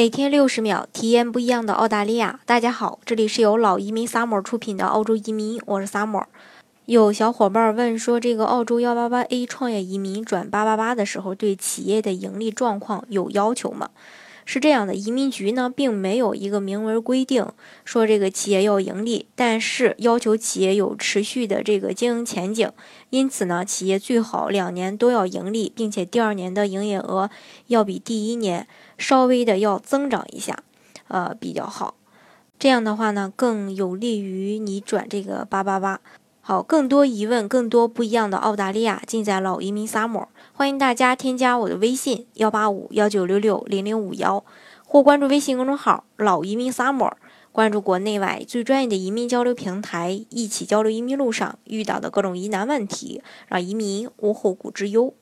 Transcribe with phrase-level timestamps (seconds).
[0.00, 2.40] 每天六十秒，体验不一样的澳大利亚。
[2.46, 6.24] 大家好，这里是由老移民 Summer 出品的澳洲移民，我是 Summer。
[6.86, 13.90] 有小伙伴问说，这个澳洲幺八八 A 创业移民转八八八的时候，对企业的盈利状况有要求吗？
[14.52, 17.46] 是这样的，移民局呢并没有一个明文规定
[17.84, 22.68] 说这个企业要盈利，但是要求企业有持续的这个经营前景。
[23.10, 27.30] 因此呢，企业最好两年都要盈利，并且第二年的营业额
[27.68, 28.66] 要比第一年
[28.98, 30.64] 稍微的要增长一下，
[31.06, 31.94] 呃比较好。
[32.58, 36.00] 这样的话呢，更有利于你转这个八八八。
[36.42, 40.26] 好，更多疑问，更多不一样的澳大利亚，尽在老移民 summer。
[40.54, 44.42] 欢迎大家添加我的微信幺八五幺九六六零零五幺，
[44.86, 47.12] 或关注微信公众号老移民 summer，
[47.52, 55.12] 关注国内外最专业的移民交流平台，一起交流移民路上遇到的各种疑难问题，让移民无后顾之忧。